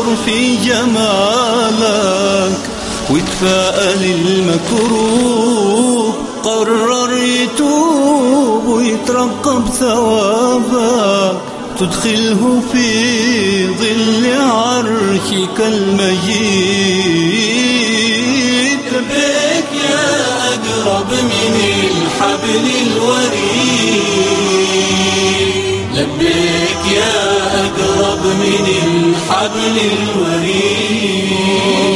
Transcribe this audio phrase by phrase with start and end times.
[0.00, 2.58] تنظر في جمالك
[3.10, 6.14] ويتفائل المكروه
[6.44, 11.36] قرر يتوب ويترقب ثوابك
[11.78, 16.40] تدخله في ظل عرشك المجيد.
[18.92, 20.08] لبيك يا
[20.48, 21.54] أقرب من
[21.90, 24.04] الحبل الوريد.
[25.94, 27.19] لبيك يا
[28.34, 31.89] من الحبل الوريد.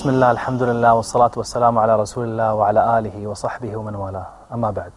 [0.00, 4.70] بسم الله الحمد لله والصلاة والسلام على رسول الله وعلى آله وصحبه ومن والاه أما
[4.70, 4.92] بعد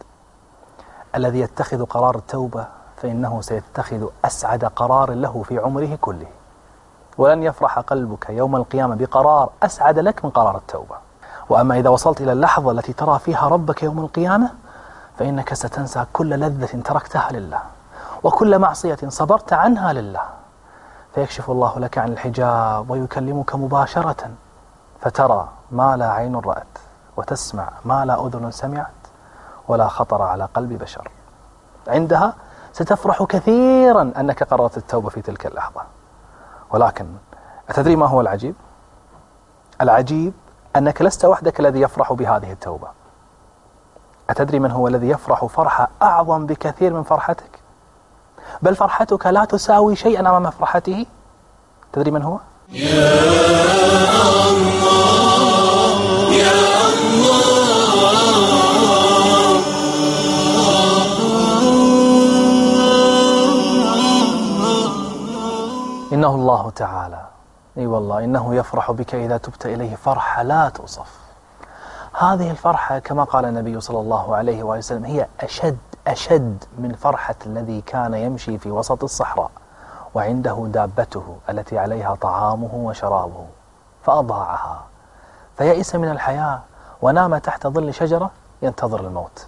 [1.14, 6.26] الذي يتخذ قرار التوبة فإنه سيتخذ أسعد قرار له في عمره كله
[7.18, 10.96] ولن يفرح قلبك يوم القيامة بقرار أسعد لك من قرار التوبة
[11.48, 14.50] وأما إذا وصلت إلى اللحظة التي ترى فيها ربك يوم القيامة
[15.18, 17.62] فإنك ستنسى كل لذة تركتها لله
[18.22, 20.22] وكل معصية صبرت عنها لله
[21.14, 24.30] فيكشف الله لك عن الحجاب ويكلمك مباشرة
[25.04, 26.78] فترى ما لا عين رأت
[27.16, 28.88] وتسمع ما لا أذن سمعت
[29.68, 31.10] ولا خطر على قلب بشر
[31.88, 32.34] عندها
[32.72, 35.82] ستفرح كثيرا أنك قررت التوبة في تلك اللحظة
[36.70, 37.06] ولكن
[37.68, 38.54] أتدري ما هو العجيب؟
[39.80, 40.32] العجيب
[40.76, 42.88] أنك لست وحدك الذي يفرح بهذه التوبة
[44.30, 47.60] أتدري من هو الذي يفرح فرحة أعظم بكثير من فرحتك؟
[48.62, 51.06] بل فرحتك لا تساوي شيئا أمام فرحته
[51.92, 54.43] تدري من هو؟ يا
[66.24, 67.20] إنه الله تعالى.
[67.78, 71.18] أي والله إنه يفرح بك إذا تبت إليه فرحة لا توصف.
[72.18, 77.80] هذه الفرحة كما قال النبي صلى الله عليه وسلم هي أشد أشد من فرحة الذي
[77.80, 79.50] كان يمشي في وسط الصحراء
[80.14, 83.46] وعنده دابته التي عليها طعامه وشرابه
[84.02, 84.82] فأضاعها.
[85.56, 86.60] فيئس من الحياة
[87.02, 88.30] ونام تحت ظل شجرة
[88.62, 89.46] ينتظر الموت.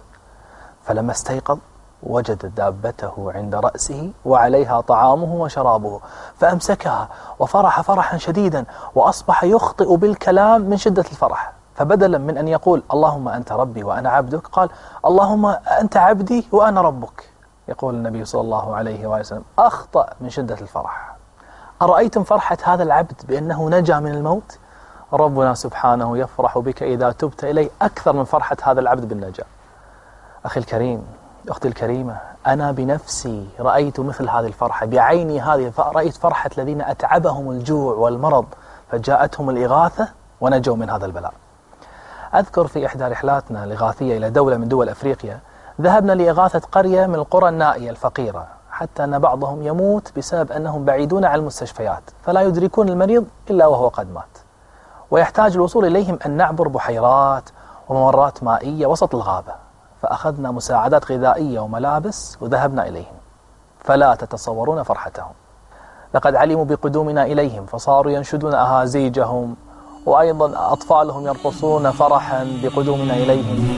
[0.83, 1.57] فلما استيقظ
[2.03, 5.99] وجد دابته عند رأسه وعليها طعامه وشرابه
[6.37, 7.09] فأمسكها
[7.39, 8.65] وفرح فرحا شديدا
[8.95, 11.53] وأصبح يخطئ بالكلام من شدة الفرح.
[11.75, 14.69] فبدلا من أن يقول اللهم أنت ربي وأنا عبدك قال
[15.05, 15.45] اللهم
[15.81, 17.29] أنت عبدي وأنا ربك
[17.67, 21.15] يقول النبي صلى الله عليه وسلم أخطأ من شدة الفرح
[21.81, 24.57] أرأيتم فرحة هذا العبد بأنه نجا من الموت؟
[25.13, 29.45] ربنا سبحانه يفرح بك إذا تبت إليه أكثر من فرحة هذا العبد بالنجاة.
[30.45, 31.03] أخي الكريم
[31.49, 34.85] أختي الكريمة أنا بنفسي رأيت مثل هذه الفرحة.
[34.85, 38.45] بعيني هذه رأيت فرحة الذين أتعبهم الجوع والمرض
[38.91, 40.07] فجاءتهم الإغاثة
[40.41, 41.33] ونجوا من هذا البلاء.
[42.35, 45.39] أذكر في إحدى رحلاتنا الإغاثية إلى دولة من دول أفريقيا
[45.81, 51.39] ذهبنا لإغاثة قرية من القرى النائية الفقيرة حتى أن بعضهم يموت بسبب أنهم بعيدون عن
[51.39, 54.37] المستشفيات فلا يدركون المريض إلا وهو قد مات.
[55.11, 57.49] ويحتاج الوصول إليهم أن نعبر بحيرات
[57.89, 59.66] وممرات مائية وسط الغابة.
[60.07, 63.17] فأخذنا مساعدات غذائية وملابس وذهبنا إليهم.
[63.79, 65.33] فلا تتصورون فرحتهم.
[66.13, 69.55] لقد علموا بقدومنا إليهم فصاروا ينشدون أهازيجهم
[70.05, 73.77] وأيضا أطفالهم يرقصون فرحا بقدومنا إليهم.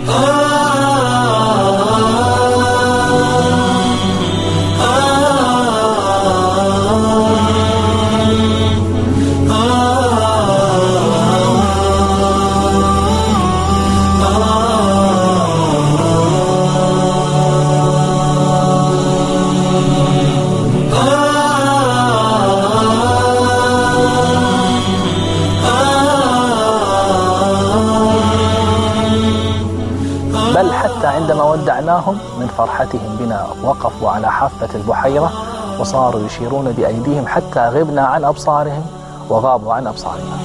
[34.09, 35.31] على حافة البحيرة
[35.79, 38.85] وصاروا يشيرون بأيديهم حتى غبنا عن أبصارهم
[39.29, 40.37] وغابوا عن أبصارنا.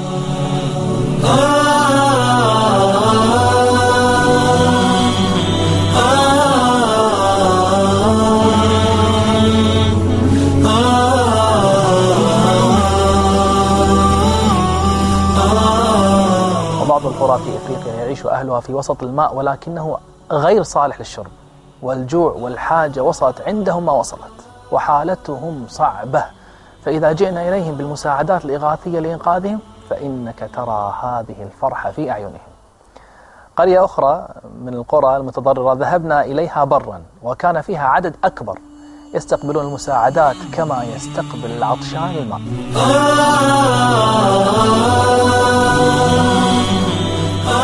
[16.83, 19.97] وبعض القرى في إفريقيا يعيش أهلها في وسط الماء ولكنه
[20.31, 21.27] غير صالح للشرب.
[21.85, 24.39] والجوع والحاجة وصلت عندهم ما وصلت
[24.73, 26.25] وحالتهم صعبة.
[26.85, 29.59] فإذا جئنا إليهم بالمساعدات الإغاثية لإنقاذهم
[29.91, 32.39] فإنك ترى هذه الفرحة في أعينهم.
[33.57, 34.29] قرية أخرى
[34.63, 38.59] من القرى المتضررة ذهبنا إليها برا وكان فيها عدد أكبر
[39.15, 42.41] يستقبلون المساعدات كما يستقبل العطشان الماء.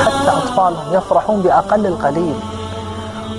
[0.04, 2.59] حتى أطفالهم يفرحون بأقل القليل.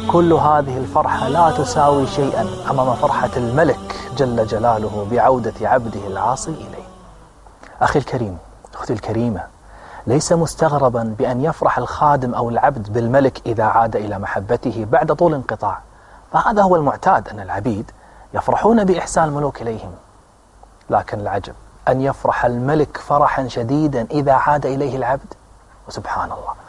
[0.08, 6.84] كل هذه الفرحة لا تساوي شيئا أمام فرحة الملك جل جلاله بعودة عبده العاصي إليه.
[7.82, 8.38] أخي الكريم
[8.74, 9.44] أختي الكريمة
[10.08, 15.80] ليس مستغربا بأن يفرح الخادم أو العبد بالملك إذا عاد إلى محبته بعد طول انقطاع.
[16.34, 17.92] فهذا هو المعتاد أن العبيد
[18.34, 19.92] يفرحون بإحسان الملوك إليهم.
[20.90, 21.54] لكن العجب
[21.88, 25.34] أن يفرح الملك فرحا شديدا إذا عاد إليه العبد؟
[25.88, 26.61] وسبحان الله.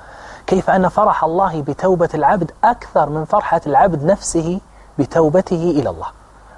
[0.52, 4.60] كيف أن فرح الله بتوبة العبد أكثر من فرحة العبد نفسه
[4.98, 6.06] بتوبته إلى الله.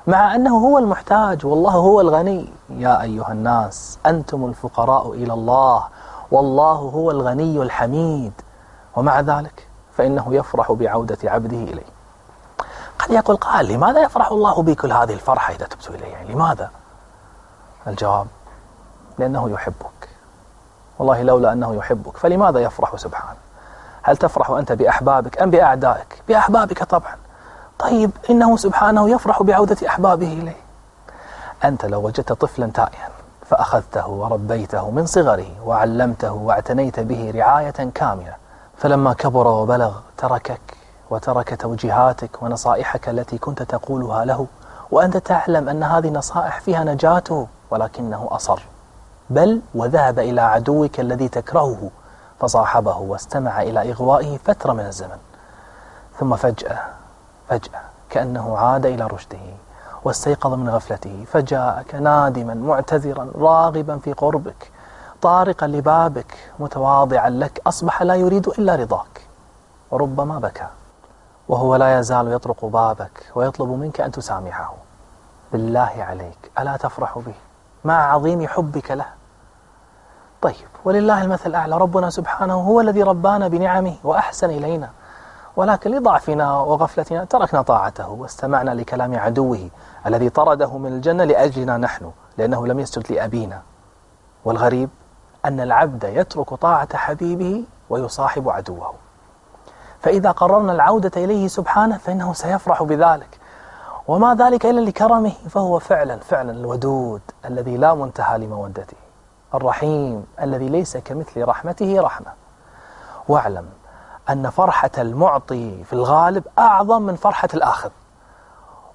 [0.06, 2.52] مع أنه هو المحتاج والله هو الغني.
[2.70, 5.84] يا أيها الناس أنتم الفقراء إلى الله
[6.30, 8.32] والله هو الغني الحميد.
[8.96, 11.92] ومع ذلك فإنه يفرح بعودة عبده إليه.
[12.98, 16.70] قد يقول قال لماذا يفرح الله بكل هذه الفرحة إذا تبت إليه؟ يعني لماذا؟
[17.86, 18.26] الجواب
[19.18, 20.08] لأنه يحبك.
[20.98, 23.43] والله لولا أنه يحبك فلماذا يفرح سبحانه؟
[24.06, 27.16] هل تفرح أنت بأحبابك أم بأعدائك؟ بأحبابك طبعا.
[27.78, 30.56] طيب إنه سبحانه يفرح بعودة أحبابه إليه.
[31.64, 33.08] أنت لو وجدت طفلا تائها
[33.46, 38.34] فأخذته وربيته من صغره وعلمته واعتنيت به رعاية كاملة
[38.76, 40.60] فلما كبر وبلغ تركك
[41.10, 44.46] وترك توجيهاتك ونصائحك التي كنت تقولها له
[44.90, 48.62] وأنت تعلم أن هذه النصائح فيها نجاته ولكنه أصر.
[49.30, 51.90] بل وذهب إلى عدوك الذي تكرهه
[52.40, 55.18] فصاحبه واستمع إلى إغوائه فترة من الزمن.
[56.18, 56.78] ثم فجأة
[57.48, 59.38] فجأة كأنه عاد إلى رشده
[60.04, 64.70] واستيقظ من غفلته فجاءك نادما معتذرا راغبا في قربك
[65.22, 69.26] طارقا لبابك متواضعا لك أصبح لا يريد إلا رضاك.
[69.90, 70.66] وربما بكى
[71.48, 74.74] وهو لا يزال يطرق بابك ويطلب منك أن تسامحه.
[75.52, 77.34] بالله عليك ألا تفرح به؟
[77.84, 79.06] مع عظيم حبك له.
[80.44, 80.54] طيب
[80.84, 84.90] ولله المثل الأعلى ربنا سبحانه هو الذي ربانا بنعمه وأحسن إلينا.
[85.56, 89.68] ولكن لضعفنا وغفلتنا تركنا طاعته واستمعنا لكلام عدوه
[90.06, 93.62] الذي طرده من الجنة لأجلنا نحن لأنه لم يسجد لأبينا.
[94.44, 94.90] والغريب
[95.44, 98.94] أن العبد يترك طاعة حبيبه ويصاحب عدوه.
[100.00, 103.38] فإذا قررنا العودة إليه سبحانه فإنه سيفرح بذلك.
[104.08, 109.03] وما ذلك إلا لكرمه فهو فعلا فعلا الودود الذي لا منتهى لمودته.
[109.54, 112.32] الرحيم الذي ليس كمثل رحمته رحمة.
[113.28, 113.66] واعلم
[114.30, 117.90] أن فرحة المعطي في الغالب أعظم من فرحة الآخذ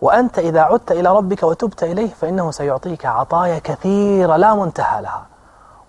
[0.01, 5.25] وأنت إذا عدت إلى ربك وتبت إليه فإنه سيعطيك عطايا كثيرة لا منتهى لها.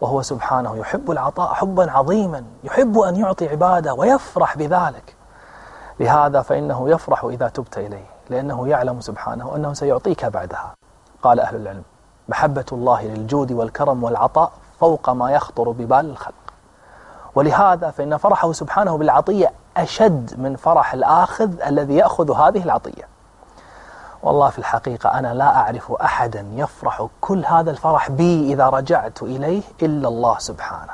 [0.01, 5.17] وهو سبحانه يحب العطاء حبا عظيما يحب أن يعطي عباده ويفرح بذلك.
[6.01, 10.75] لهذا فإنه يفرح إذا تبت إليه لأنه يعلم سبحانه أنه سيعطيك بعدها.
[11.23, 11.83] قال أهل العلم
[12.29, 16.35] محبة الله للجود والكرم والعطاء فوق ما يخطر ببال الخلق.
[17.35, 23.09] ولهذا فإن فرحه سبحانه بالعطية أشد من فرح الآخذ الذي يأخذ هذه العطية.
[24.23, 29.63] والله في الحقيقة أنا لا أعرف أحدا يفرح كل هذا الفرح بي إذا رجعت إليه
[29.83, 30.93] إلا الله سبحانه.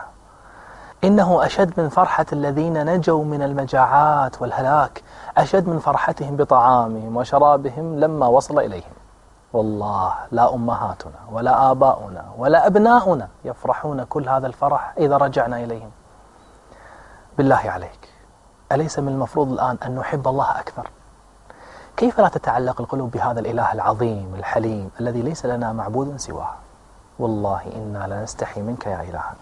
[1.04, 5.02] إنه أشد من فرحة الذين نجوا من المجاعات والهلاك
[5.38, 8.95] أشد من فرحتهم بطعامهم وشرابهم لما وصل إليهم.
[9.56, 15.90] والله لا أمهاتنا ولا آباؤنا ولا أبناؤنا يفرحون كل هذا الفرح إذا رجعنا إليهم.
[17.38, 18.08] بالله عليك
[18.72, 20.90] أليس من المفروض الآن أن نحب الله أكثر؟
[21.96, 26.54] كيف لا تتعلق القلوب بهذا الإله العظيم الحليم الذي ليس لنا معبود سواه؟
[27.18, 29.36] والله إنا لنستحي منك يا إلهنا.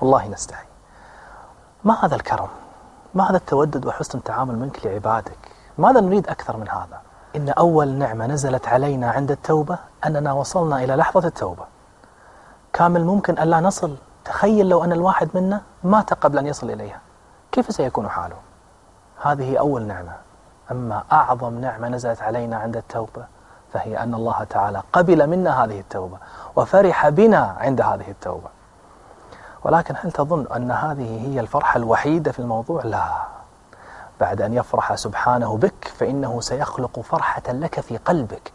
[0.00, 0.66] والله نستحي.
[1.84, 2.48] ما هذا الكرم؟
[3.14, 5.38] ما هذا التودد وحسن التعامل منك لعبادك؟
[5.78, 10.96] ماذا نريد أكثر من هذا؟ إن أول نعمة نزلت علينا عند التوبة أننا وصلنا إلى
[10.96, 11.64] لحظة التوبة.
[12.72, 13.96] كامل ممكن أن لا نصل.
[14.24, 17.00] تخيل لو أن الواحد منا مات قبل أن يصل إليها.
[17.52, 18.36] كيف سيكون حاله؟
[19.22, 20.12] هذه أول نعمة.
[20.70, 23.24] أما أعظم نعمة نزلت علينا عند التوبة
[23.72, 26.18] فهي أن الله تعالى قبل منا هذه التوبة
[26.56, 28.48] وفرح بنا عند هذه التوبة.
[29.64, 33.37] ولكن هل تظن أن هذه هي الفرحة الوحيدة في الموضوع؟ لا.
[34.20, 38.52] بعد أن يفرح سبحانه بك فإنه سيخلق فرحة لك في قلبك.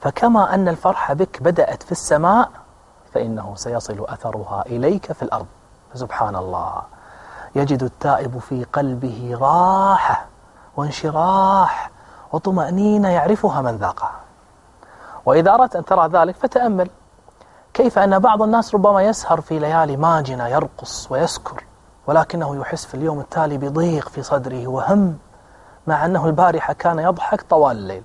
[0.00, 2.50] فكما أن الفرحة بك بدأت في السماء
[3.14, 5.46] فإنه سيصل أثرها إليك في الأرض.
[5.94, 6.82] فسبحان الله.
[7.54, 10.26] يجد التائب في قلبه راحة
[10.76, 11.90] وانشراح
[12.32, 14.20] وطمأنينة يعرفها من ذاقها
[15.26, 16.90] وإذا أردت أن ترى ذلك فتأمل.
[17.74, 21.64] كيف أن بعض الناس ربما يسهر في ليالي ماجنة يرقص ويسكر.
[22.06, 25.18] ولكنه يحس في اليوم التالي بضيق في صدره وهم
[25.86, 28.02] مع أنه البارحة كان يضحك طوال الليل.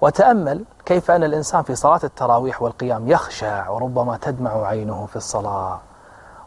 [0.00, 5.80] وتأمل كيف أن الإنسان في صلاة التراويح والقيام يخشع وربما تدمع عينه في الصلاة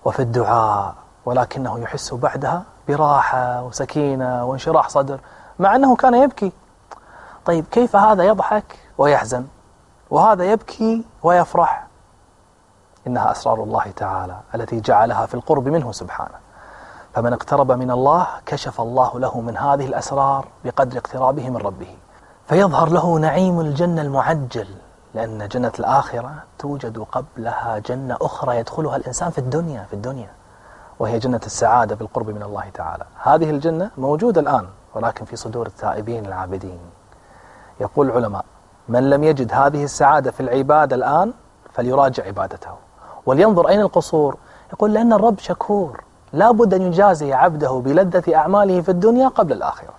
[0.05, 0.95] وفي الدعاء
[1.25, 5.19] ولكنه يحس بعدها براحة وسكينة وانشراح صدر
[5.59, 6.51] مع أنه كان يبكي.
[7.45, 9.45] طيب كيف هذا يضحك ويحزن؟
[10.09, 11.87] وهذا يبكي ويفرح.
[13.07, 16.46] إنها أسرار الله تعالى التي جعلها في القرب منه سبحانه.
[17.17, 21.95] فمن اقترب من الله كشف الله له من هذه الأسرار بقدر اقترابه من ربه.
[22.47, 24.67] فيظهر له نعيم الجنة المعجل
[25.13, 30.29] لأن جنة الآخرة توجد قبلها جنة أخرى يدخلها الإنسان في الدنيا في الدنيا.
[30.99, 33.05] وهي جنة السعادة بالقرب من الله تعالى.
[33.23, 36.79] هذه الجنة موجودة الآن ولكن في صدور التائبين العابدين.
[37.81, 38.45] يقول العلماء
[38.89, 41.33] من لم يجد هذه السعادة في العبادة الآن
[41.73, 42.71] فليراجع عبادته.
[43.25, 44.37] ولينظر أين القصور؟
[44.73, 46.06] يقول لأن الرب شكور.
[46.33, 49.93] لا بد أن يجازي عبده بلذة أعماله في الدنيا قبل الآخرة.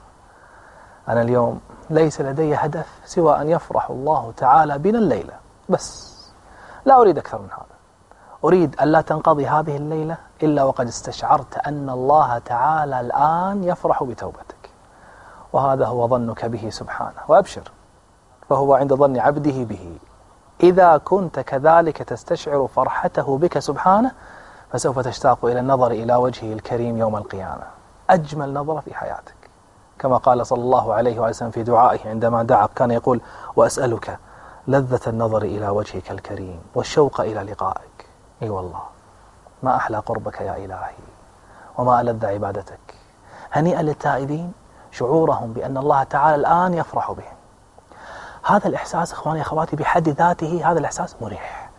[1.08, 5.34] أنا اليوم ليس لدي هدف سوى أن يفرح الله تعالى بنا الليلة
[5.68, 6.18] بس
[6.84, 7.78] لا أريد أكثر من هذا.
[8.44, 14.70] أريد أن لا تنقضي هذه الليلة إلا وقد استشعرت أن الله تعالى الآن يفرح بتوبتك.
[15.52, 17.20] وهذا هو ظنك به سبحانه.
[17.28, 17.72] وأبشر
[18.48, 19.98] فهو عند ظن عبده به.
[20.62, 24.12] إذا كنت كذلك تستشعر فرحته بك سبحانه
[24.72, 27.66] فسوف تشتاق إلى النظر إلى وجهه الكريم يوم القيامة.
[28.10, 29.34] أجمل نظرة في حياتك.
[29.98, 33.20] كما قال صلى الله عليه وسلم في دعائه عندما دعا كان يقول
[33.56, 34.18] وأسألك
[34.68, 38.06] لذة النظر إلى وجهك الكريم والشوق إلى لقائك.
[38.42, 38.82] إي والله
[39.62, 40.94] ما أحلى قربك يا إلهي
[41.78, 42.94] وما ألذ عبادتك.
[43.52, 44.52] هنيئا للتائبين
[44.90, 47.36] شعورهم بأن الله تعالى الآن يفرح بهم.
[48.42, 51.70] هذا الإحساس إخواني أخواتي بحد ذاته هذا الإحساس مريح.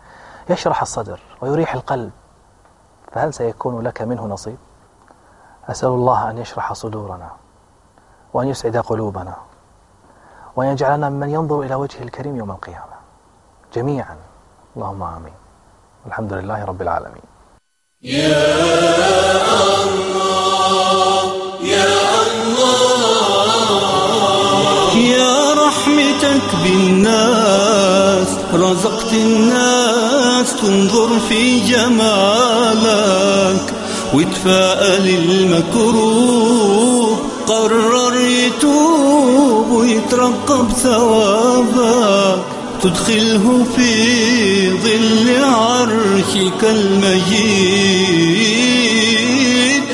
[0.50, 2.10] يشرح الصدر ويريح القلب.
[3.12, 4.56] فهل سيكون لك منه نصيب؟
[5.68, 7.30] أسأل الله أن يشرح صدورنا
[8.34, 9.36] وأن يسعد قلوبنا
[10.56, 12.96] وأن يجعلنا ممن ينظر إلى وجهه الكريم يوم القيامة.
[13.74, 14.16] جميعا.
[14.76, 15.32] اللهم آمين.
[16.06, 17.22] الحمد لله رب العالمين.
[18.02, 18.42] يا
[19.84, 21.24] الله
[21.62, 21.86] يا
[22.26, 22.90] الله.
[24.96, 32.39] يا رحمتك بالناس رزقت الناس تنظر في جمالك
[34.14, 36.70] وتفاءل المكروه
[37.46, 42.42] قرر يتوب ويترقب ثوابك
[42.82, 47.90] تدخله في ظل عرشك المجيد.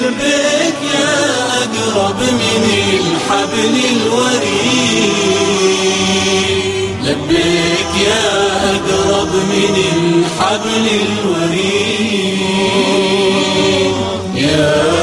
[0.03, 1.15] لبيك يا
[1.63, 2.63] أقرب من
[3.01, 5.17] الحبل الوريد.
[7.03, 8.27] لبيك يا
[8.71, 12.47] أقرب من الحبل الوريد.
[14.57, 14.96] Yeah.